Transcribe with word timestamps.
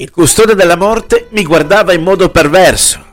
Il 0.00 0.10
custode 0.10 0.54
della 0.54 0.78
morte 0.78 1.26
mi 1.32 1.42
guardava 1.42 1.92
in 1.92 2.02
modo 2.02 2.30
perverso 2.30 3.04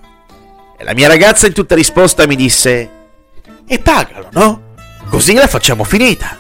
e 0.78 0.86
la 0.86 0.94
mia 0.94 1.10
ragazza 1.10 1.46
in 1.46 1.52
tutta 1.52 1.76
risposta 1.76 2.26
mi 2.26 2.38
disse 2.38 2.90
E 3.68 3.80
pagalo, 3.80 4.30
no? 4.32 4.62
Così 5.10 5.34
la 5.34 5.48
facciamo 5.48 5.84
finita. 5.84 6.38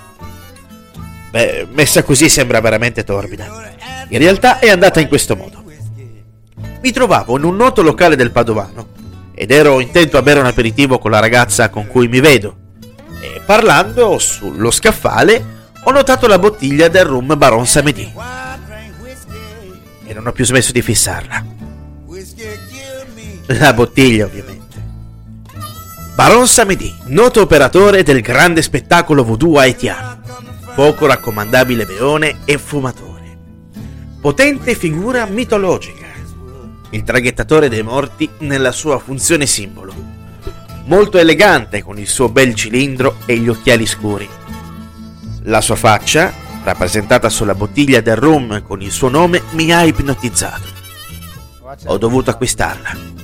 Beh, 1.31 1.67
messa 1.73 2.01
così 2.03 2.29
sembra 2.29 2.61
veramente 2.61 3.03
torbida. 3.03 3.75
In 4.07 4.19
realtà 4.19 4.59
è 4.59 4.69
andata 4.69 5.01
in 5.01 5.09
questo 5.09 5.35
modo. 5.35 5.65
Mi 6.81 6.91
trovavo 6.93 7.35
in 7.35 7.43
un 7.43 7.57
noto 7.57 7.81
locale 7.81 8.15
del 8.15 8.31
Padovano 8.31 8.87
ed 9.33 9.51
ero 9.51 9.81
intento 9.81 10.17
a 10.17 10.21
bere 10.21 10.39
un 10.39 10.45
aperitivo 10.45 10.97
con 10.97 11.11
la 11.11 11.19
ragazza 11.19 11.69
con 11.69 11.87
cui 11.87 12.07
mi 12.07 12.21
vedo. 12.21 12.55
E 13.19 13.41
parlando 13.45 14.17
sullo 14.17 14.71
scaffale 14.71 15.71
ho 15.83 15.91
notato 15.91 16.25
la 16.25 16.39
bottiglia 16.39 16.87
del 16.87 17.03
rum 17.03 17.37
Baron 17.37 17.67
Samedi 17.67 18.45
e 20.07 20.13
non 20.13 20.25
ho 20.25 20.31
più 20.31 20.45
smesso 20.45 20.71
di 20.71 20.81
fissarla. 20.81 21.45
La 23.47 23.73
bottiglia, 23.73 24.25
ovviamente. 24.25 24.65
Baron 26.15 26.47
Samedi, 26.47 26.93
noto 27.05 27.41
operatore 27.41 28.01
del 28.01 28.21
grande 28.21 28.63
spettacolo 28.63 29.23
voodoo 29.23 29.59
haitiano, 29.59 30.19
poco 30.73 31.05
raccomandabile 31.05 31.85
beone 31.85 32.37
e 32.45 32.57
fumatore. 32.57 33.37
Potente 34.19 34.73
figura 34.73 35.25
mitologica, 35.25 36.07
il 36.89 37.03
traghettatore 37.03 37.69
dei 37.69 37.83
morti 37.83 38.27
nella 38.39 38.71
sua 38.71 38.97
funzione 38.97 39.45
simbolo. 39.45 39.93
Molto 40.85 41.17
elegante 41.17 41.83
con 41.83 41.99
il 41.99 42.07
suo 42.07 42.29
bel 42.29 42.55
cilindro 42.55 43.17
e 43.25 43.37
gli 43.37 43.49
occhiali 43.49 43.85
scuri. 43.85 44.27
La 45.43 45.61
sua 45.61 45.75
faccia, 45.75 46.33
rappresentata 46.67 47.29
sulla 47.29 47.55
bottiglia 47.55 48.01
del 48.01 48.17
rum 48.17 48.61
con 48.61 48.81
il 48.81 48.91
suo 48.91 49.07
nome, 49.07 49.41
mi 49.51 49.71
ha 49.71 49.83
ipnotizzato. 49.83 50.75
Ho 51.85 51.97
dovuto 51.97 52.29
acquistarla. 52.29 53.15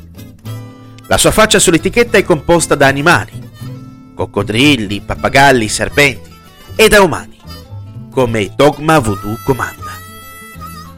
La 1.07 1.17
sua 1.17 1.31
faccia 1.31 1.59
sull'etichetta 1.59 2.17
è 2.17 2.23
composta 2.23 2.75
da 2.75 2.87
animali, 2.87 3.31
coccodrilli, 4.15 5.01
pappagalli, 5.01 5.67
serpenti 5.67 6.33
e 6.75 6.87
da 6.87 7.01
umani, 7.01 7.37
come 8.11 8.53
Dogma 8.55 8.99
Voodoo 8.99 9.37
comanda. 9.43 9.91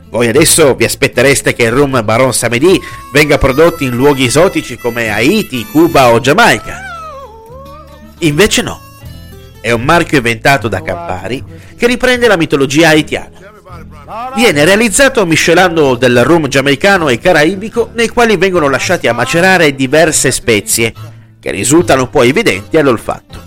Voi 0.09 0.27
adesso 0.27 0.75
vi 0.75 0.85
aspettereste 0.85 1.53
che 1.53 1.63
il 1.63 1.71
rum 1.71 2.03
Baron 2.03 2.31
Samedi 2.31 2.79
venga 3.11 3.39
prodotto 3.39 3.83
in 3.83 3.95
luoghi 3.95 4.25
esotici 4.25 4.77
come 4.77 5.09
Haiti, 5.09 5.65
Cuba 5.65 6.11
o 6.11 6.19
Giamaica. 6.19 6.79
Invece 8.19 8.61
no. 8.61 8.84
È 9.65 9.71
un 9.71 9.81
marchio 9.81 10.17
inventato 10.17 10.67
da 10.67 10.83
Campari 10.83 11.43
che 11.75 11.87
riprende 11.87 12.27
la 12.27 12.37
mitologia 12.37 12.89
haitiana. 12.89 13.31
Viene 14.35 14.63
realizzato 14.63 15.25
miscelando 15.25 15.95
del 15.95 16.23
rum 16.23 16.47
giamaicano 16.47 17.09
e 17.09 17.17
caraibico 17.17 17.89
nei 17.95 18.09
quali 18.09 18.37
vengono 18.37 18.69
lasciati 18.69 19.07
a 19.07 19.13
macerare 19.13 19.73
diverse 19.73 20.29
spezie 20.29 20.93
che 21.39 21.49
risultano 21.49 22.07
poi 22.09 22.29
evidenti 22.29 22.77
all'olfatto. 22.77 23.41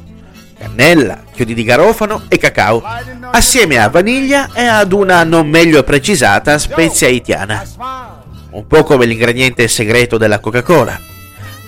Cannella, 0.59 1.23
chiodi 1.33 1.55
di 1.55 1.63
garofano 1.63 2.25
e 2.27 2.37
cacao, 2.37 2.83
assieme 3.31 3.79
a 3.79 3.89
vaniglia 3.89 4.51
e 4.53 4.65
ad 4.65 4.93
una 4.93 5.23
non 5.23 5.49
meglio 5.49 5.85
precisata 5.85 6.59
spezia 6.59 7.07
haitiana. 7.07 7.63
Un 8.51 8.67
po' 8.67 8.83
come 8.83 9.07
l'ingrediente 9.07 9.69
segreto 9.69 10.19
della 10.19 10.41
Coca-Cola. 10.41 10.99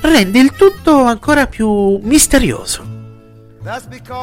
Rende 0.01 0.41
il 0.41 0.51
tutto 0.57 1.05
ancora 1.05 1.47
più 1.47 2.01
misterioso. 2.03 2.99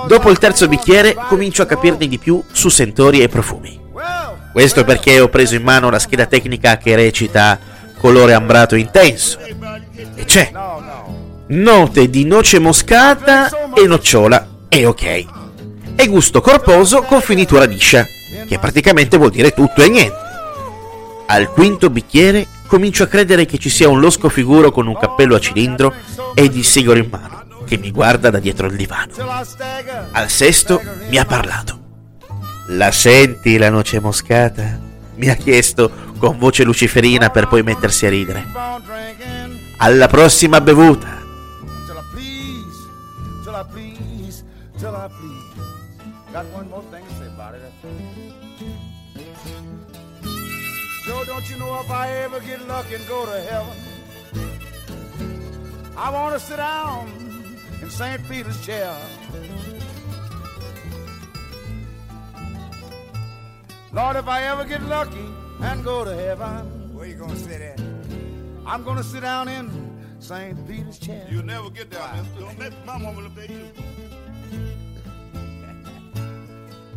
Dopo 0.07 0.31
il 0.31 0.39
terzo 0.39 0.67
bicchiere 0.67 1.15
comincio 1.27 1.61
a 1.61 1.65
capirne 1.65 2.07
di 2.07 2.17
più 2.17 2.43
su 2.51 2.69
sentori 2.69 3.21
e 3.21 3.27
profumi. 3.27 3.79
Questo 4.51 4.83
perché 4.83 5.19
ho 5.19 5.29
preso 5.29 5.53
in 5.53 5.61
mano 5.61 5.91
la 5.91 5.99
scheda 5.99 6.25
tecnica 6.25 6.77
che 6.77 6.95
recita 6.95 7.59
colore 7.99 8.33
ambrato 8.33 8.75
intenso. 8.75 9.37
E 9.39 10.25
c'è 10.25 10.51
note 11.47 12.09
di 12.09 12.25
noce 12.25 12.57
moscata 12.59 13.71
e 13.73 13.85
nocciola 13.85 14.47
e 14.69 14.85
ok. 14.85 15.25
E 15.95 16.07
gusto 16.07 16.41
corposo 16.41 17.03
con 17.03 17.21
finitura 17.21 17.65
liscia, 17.65 18.05
che 18.47 18.57
praticamente 18.57 19.17
vuol 19.17 19.31
dire 19.31 19.51
tutto 19.51 19.83
e 19.83 19.89
niente. 19.89 20.25
Al 21.27 21.51
quinto 21.51 21.89
bicchiere 21.89 22.47
comincio 22.65 23.03
a 23.03 23.07
credere 23.07 23.45
che 23.45 23.59
ci 23.59 23.69
sia 23.69 23.87
un 23.87 23.99
losco 23.99 24.29
figuro 24.29 24.71
con 24.71 24.87
un 24.87 24.97
cappello 24.97 25.35
a 25.35 25.39
cilindro 25.39 25.93
ed 26.33 26.55
il 26.55 26.65
sigaro 26.65 26.97
in 26.97 27.07
mano, 27.09 27.36
che 27.67 27.77
mi 27.77 27.91
guarda 27.91 28.29
da 28.29 28.39
dietro 28.39 28.67
il 28.67 28.77
divano. 28.77 29.11
Al 30.11 30.29
sesto 30.29 30.81
mi 31.09 31.17
ha 31.17 31.25
parlato. 31.25 31.85
La 32.69 32.91
senti 32.91 33.57
la 33.57 33.69
noce 33.69 33.99
moscata? 33.99 34.79
Mi 35.15 35.29
ha 35.29 35.35
chiesto 35.35 35.91
con 36.17 36.37
voce 36.37 36.63
luciferina 36.63 37.29
per 37.29 37.47
poi 37.47 37.63
mettersi 37.63 38.05
a 38.05 38.09
ridere. 38.09 38.45
Alla 39.77 40.07
prossima 40.07 40.61
bevuta. 40.61 41.15
Joe, 51.05 51.23
don't 51.23 51.49
you 51.49 51.57
know 51.57 51.79
if 51.79 51.89
I 51.89 52.09
ever 52.25 52.41
get 52.41 52.67
lucky 52.67 52.95
and 52.95 53.07
go 53.07 53.25
to 53.25 53.31
heaven, 53.31 53.73
I 55.95 56.09
want 56.09 56.33
to 56.33 56.39
sit 56.39 56.57
down 56.57 57.26
in 57.81 57.89
St. 57.89 58.27
Peter's 58.29 58.65
chair. 58.65 58.95
Lord, 63.93 64.15
if 64.15 64.27
I 64.27 64.43
ever 64.43 64.65
get 64.65 64.81
lucky 64.83 65.27
and 65.61 65.83
go 65.83 66.05
to 66.05 66.13
heaven, 66.13 66.93
where 66.93 67.05
you 67.07 67.15
gonna 67.15 67.35
sit 67.35 67.61
at? 67.61 67.79
I'm 68.65 68.83
gonna 68.83 69.03
sit 69.03 69.21
down 69.21 69.47
in 69.47 69.69
St. 70.19 70.67
Peter's 70.67 70.99
chair. 70.99 71.27
You'll 71.29 71.45
never 71.45 71.69
get 71.69 71.89
there. 71.89 72.25
Don't 72.39 72.59
let 72.59 72.73
my 72.85 72.97
mama 72.97 73.21
look 73.21 73.37
at 73.37 73.49
you. 73.49 73.71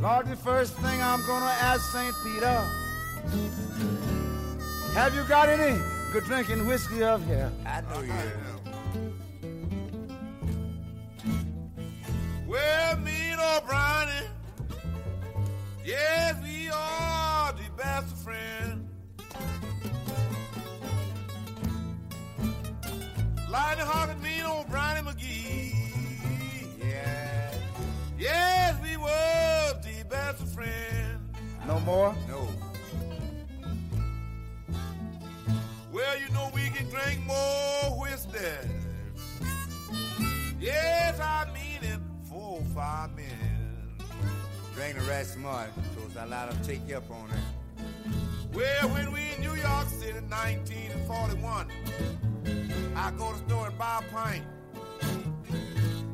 Lord, 0.01 0.29
the 0.29 0.37
first 0.37 0.75
thing 0.77 1.03
I'm 1.03 1.25
going 1.27 1.43
to 1.43 1.57
ask 1.63 1.93
St. 1.93 2.15
Peter, 2.25 2.65
have 4.95 5.15
you 5.15 5.23
got 5.25 5.51
any 5.51 5.79
good 6.11 6.25
drinking 6.25 6.67
whiskey 6.67 7.03
up 7.05 7.23
here? 7.25 7.53
I 7.67 7.83
know 7.83 8.01
you 8.01 8.11
uh-huh. 8.11 8.23
have. 8.23 9.30
Well, 12.51 12.97
me 12.97 13.31
and 13.31 13.65
Brownie, 13.65 14.27
yes, 15.85 16.35
we 16.43 16.69
are 16.69 17.53
the 17.53 17.71
best 17.77 18.13
of 18.13 18.19
friends. 18.19 18.91
Lightning 23.49 23.87
Hopkins, 23.87 24.21
me 24.21 24.41
and 24.41 24.69
Brownie 24.69 25.01
McGhee. 25.01 25.75
Yeah. 26.81 27.55
Yes, 28.19 28.75
we 28.83 28.97
were 28.97 29.81
the 29.85 30.05
best 30.09 30.43
of 30.43 30.53
friends. 30.53 31.21
No 31.69 31.79
more? 31.79 32.17
No. 32.27 32.49
Well, 35.93 36.19
you 36.19 36.29
know 36.35 36.51
we 36.53 36.69
can 36.71 36.91
drink 36.91 37.25
more 37.25 38.01
whiskey. 38.01 38.39
Yes, 40.59 40.69
I 40.69 40.73
mean 40.73 40.97
it. 40.97 41.00
Men. 42.81 43.27
Drink 44.75 44.99
the 44.99 45.05
rest 45.05 45.35
smart, 45.35 45.69
so 45.95 46.07
it's 46.07 46.17
a 46.17 46.25
lot 46.25 46.49
of 46.49 46.67
take 46.67 46.91
up 46.95 47.11
on 47.11 47.29
it. 47.31 47.85
Well, 48.55 48.89
when 48.89 49.13
we 49.13 49.21
in 49.37 49.43
New 49.43 49.55
York 49.55 49.89
City, 49.89 50.17
in 50.17 50.31
1941, 50.31 51.71
I 52.97 53.11
go 53.19 53.33
to 53.33 53.39
the 53.39 53.49
store 53.49 53.67
and 53.67 53.77
buy 53.77 54.01
a 54.01 54.15
pint. 54.15 54.45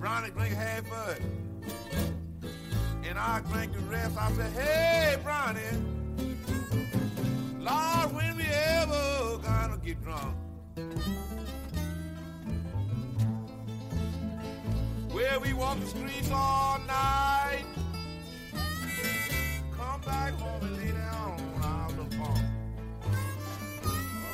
Brownie 0.01 0.31
drink 0.31 0.55
half 0.55 0.91
of 0.91 1.09
it. 1.11 1.23
And 3.09 3.17
I 3.17 3.41
drank 3.53 3.73
the 3.73 3.79
rest. 3.83 4.17
I 4.19 4.33
said, 4.33 4.53
hey, 4.53 5.19
Brownie, 5.23 5.61
Lord, 7.61 8.13
when 8.13 8.37
we 8.37 8.43
ever 8.43 9.39
gonna 9.39 9.79
get 9.85 10.03
drunk? 10.03 10.35
We 15.47 15.53
walk 15.53 15.79
the 15.81 15.87
streets 15.87 16.31
all 16.33 16.79
night. 16.87 17.65
Come 19.77 20.01
back 20.01 20.33
home 20.35 20.63
and 20.63 20.77
lay 20.77 20.93
down 20.93 21.41
on 21.41 21.63
our 21.63 21.89
little 21.91 22.11
phone. 22.11 22.45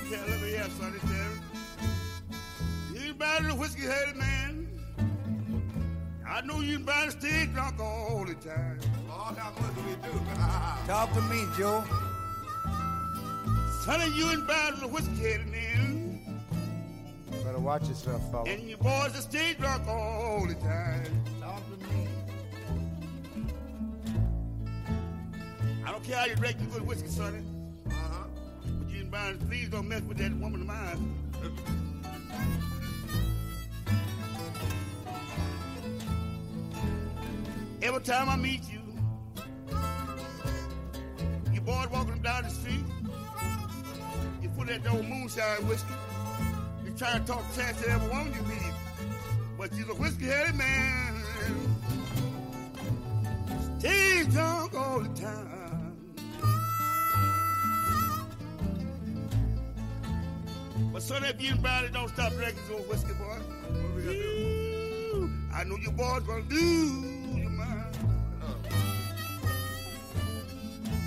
Okay, 0.06 0.20
look 0.31 0.41
here, 0.41 0.69
Sonny 0.79 0.99
Terry. 1.00 1.38
You 3.06 3.14
better 3.14 3.43
than 3.43 3.53
a 3.53 3.56
whiskey 3.56 3.82
headed 3.82 4.17
man. 4.17 4.69
I 6.26 6.41
know 6.43 6.61
you 6.61 6.79
better 6.79 7.11
stay 7.11 7.47
drunk 7.53 7.79
all 7.79 8.25
the 8.25 8.35
time. 8.35 8.79
Lord, 9.09 9.37
how 9.37 9.50
much 9.50 9.75
do 9.75 9.82
we 9.82 9.94
do? 9.97 10.20
Talk 10.87 11.12
to 11.12 11.20
me, 11.23 11.44
Joe. 11.59 11.85
Sonny, 13.85 14.09
you 14.17 14.31
ain't 14.31 14.47
bad 14.47 14.76
than 14.76 14.91
whiskey 14.91 15.17
headed 15.17 15.49
man. 15.49 16.01
Better 17.62 17.79
watch 17.79 17.88
yourself, 17.88 18.31
fella. 18.32 18.44
And 18.49 18.69
your 18.69 18.79
boys 18.79 19.12
that 19.12 19.23
stay 19.23 19.55
drunk 19.55 19.87
all 19.87 20.44
the 20.49 20.55
time. 20.55 21.23
Talk 21.41 21.62
to 21.79 21.87
me. 21.87 22.09
I 25.87 25.93
don't 25.93 26.03
care 26.03 26.17
how 26.17 26.25
you 26.25 26.35
drink 26.35 26.59
the 26.59 26.64
good 26.64 26.85
whiskey, 26.85 27.06
Sonny. 27.06 27.38
Uh-huh. 27.87 28.25
But 28.64 28.91
you 28.91 29.05
Brown, 29.05 29.38
please 29.49 29.69
don't 29.69 29.87
mess 29.88 30.03
with 30.03 30.19
that 30.19 30.35
woman 30.38 30.62
of 30.62 30.67
mine. 30.67 31.14
Every 37.81 38.00
time 38.00 38.29
I 38.29 38.37
meet 38.37 38.62
you, 38.69 38.81
you 41.53 41.61
boys 41.61 41.88
walking 41.93 42.23
down 42.23 42.43
the 42.43 42.50
street, 42.50 42.85
you 44.41 44.49
put 44.49 44.67
that 44.67 44.85
old 44.91 45.06
moonshine 45.06 45.69
whiskey, 45.69 45.94
you 47.02 47.08
try 47.08 47.19
to 47.19 47.25
talk 47.25 47.54
trash 47.54 47.76
to 47.82 47.90
every 47.90 48.08
woman 48.08 48.32
you 48.32 48.43
meet, 48.43 48.72
but 49.58 49.72
you're 49.75 49.90
a 49.90 49.94
whiskey-headed 49.94 50.54
man. 50.54 51.22
Stay 53.78 54.25
drunk 54.31 54.75
all 54.75 55.00
the 55.00 55.08
time. 55.20 55.96
But 60.93 61.02
so 61.02 61.19
that 61.19 61.40
you 61.40 61.54
and 61.64 61.93
don't 61.93 62.08
stop 62.10 62.32
drinking 62.34 62.62
those 62.69 62.87
whiskey, 62.87 63.14
boy. 63.14 63.25
What 63.25 63.94
we 63.96 64.02
gonna 64.02 64.16
do? 64.19 65.31
I 65.54 65.64
know 65.64 65.76
your 65.78 65.93
boys 65.93 66.22
gonna 66.22 66.43
do. 66.43 66.56
Your 67.34 67.50
mind. 67.50 67.96
Oh. 68.43 68.54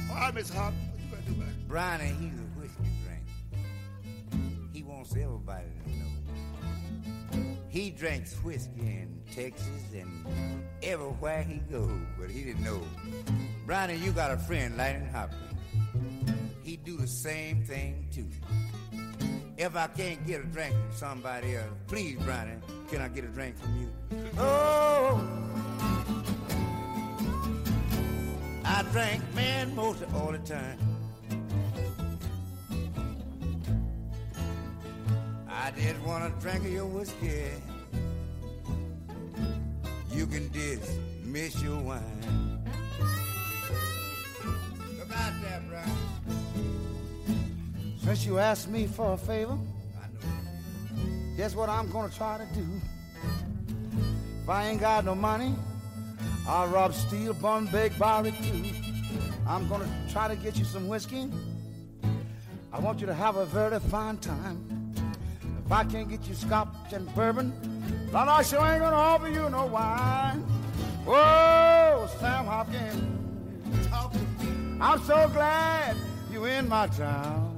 All 0.09 0.15
right, 0.15 0.33
Miss 0.33 0.49
Hop. 0.49 0.73
What 0.73 0.99
you 0.99 1.09
gonna 1.09 1.21
do 1.25 1.41
about? 1.41 1.67
Brownie, 1.67 2.05
he's 2.19 2.33
a 2.33 2.59
whiskey 2.59 2.83
drink. 3.05 3.23
Wants 4.95 5.11
everybody 5.11 5.65
to 5.83 5.89
know. 7.39 7.45
He 7.67 7.91
drinks 7.91 8.33
whiskey 8.35 8.79
in 8.79 9.21
Texas 9.29 9.91
and 9.93 10.25
everywhere 10.81 11.43
he 11.43 11.57
goes, 11.69 11.91
but 12.17 12.31
he 12.31 12.45
didn't 12.45 12.63
know. 12.63 12.81
Brownie, 13.65 13.97
you 13.97 14.13
got 14.13 14.31
a 14.31 14.37
friend, 14.37 14.77
Lightning 14.77 15.09
Hopkins. 15.09 15.59
He 16.63 16.77
do 16.77 16.95
the 16.95 17.07
same 17.07 17.65
thing 17.65 18.07
too. 18.09 18.29
If 19.57 19.75
I 19.75 19.87
can't 19.87 20.25
get 20.25 20.39
a 20.39 20.45
drink 20.45 20.73
from 20.73 20.95
somebody 20.95 21.57
else, 21.57 21.67
please, 21.87 22.17
Brownie, 22.23 22.53
can 22.89 23.01
I 23.01 23.09
get 23.09 23.25
a 23.25 23.27
drink 23.27 23.57
from 23.57 23.77
you? 23.77 23.91
Oh, 24.37 25.21
I 28.63 28.83
drink 28.93 29.21
man 29.35 29.75
most 29.75 30.05
all 30.13 30.31
the 30.31 30.39
time. 30.39 30.94
I 35.65 35.71
just 35.71 35.99
want 36.01 36.23
a 36.23 36.29
drink 36.41 36.63
of 36.63 36.71
your 36.71 36.85
whiskey. 36.85 37.41
You 40.11 40.27
can 40.27 40.47
dismiss 40.51 41.59
your 41.59 41.79
wine. 41.79 42.61
Look 44.99 45.11
out 45.11 45.33
there, 45.41 45.63
Brian. 45.67 45.89
Since 47.97 48.27
you 48.27 48.37
asked 48.37 48.69
me 48.69 48.85
for 48.85 49.13
a 49.13 49.17
favor, 49.17 49.57
I 49.97 50.05
know. 50.13 51.35
guess 51.35 51.55
what 51.55 51.67
I'm 51.67 51.91
gonna 51.91 52.13
try 52.13 52.37
to 52.37 52.45
do? 52.53 52.67
If 54.43 54.47
I 54.47 54.67
ain't 54.67 54.79
got 54.79 55.03
no 55.03 55.15
money, 55.15 55.55
I'll 56.47 56.67
rob, 56.67 56.93
steal, 56.93 57.33
bun, 57.33 57.65
beg, 57.71 57.97
barbecue. 57.97 58.71
I'm 59.47 59.67
gonna 59.67 59.89
try 60.11 60.27
to 60.27 60.35
get 60.35 60.57
you 60.57 60.65
some 60.65 60.87
whiskey. 60.87 61.27
I 62.71 62.79
want 62.79 62.99
you 63.01 63.07
to 63.07 63.15
have 63.15 63.37
a 63.37 63.47
very 63.47 63.79
fine 63.79 64.17
time. 64.17 64.84
If 65.65 65.71
I 65.71 65.83
can't 65.83 66.07
get 66.07 66.27
you 66.27 66.35
scotch 66.35 66.93
and 66.93 67.13
bourbon, 67.15 67.51
then 68.11 68.29
I 68.29 68.43
sure 68.43 68.63
ain't 68.63 68.81
gonna 68.81 68.95
offer 68.95 69.27
you 69.27 69.49
no 69.49 69.65
wine. 69.65 70.41
Whoa, 71.05 72.07
Sam 72.19 72.45
Hopkins, 72.45 73.87
Talk 73.87 74.11
to 74.13 74.19
me. 74.19 74.77
I'm 74.79 75.01
so 75.03 75.27
glad 75.33 75.95
you 76.31 76.45
in 76.45 76.69
my 76.69 76.85
town. 76.87 77.51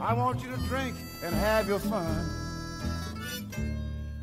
I 0.00 0.14
want 0.14 0.40
you 0.42 0.50
to 0.50 0.56
drink 0.68 0.94
and 1.24 1.34
have 1.34 1.66
your 1.66 1.80
fun 1.80 2.28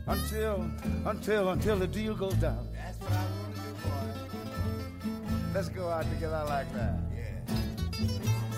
until, 0.07 0.69
until, 1.05 1.49
until 1.49 1.77
the 1.77 1.87
deal 1.87 2.15
goes 2.15 2.33
down. 2.35 2.67
That's 2.73 2.97
what 2.99 3.11
I 3.11 3.25
want 3.25 3.55
to 3.55 3.61
do, 3.61 5.09
boy. 5.09 5.53
Let's 5.53 5.69
go 5.69 5.89
out 5.89 6.09
together 6.09 6.45
like 6.47 6.73
that. 6.73 6.99
Yeah. 7.13 8.48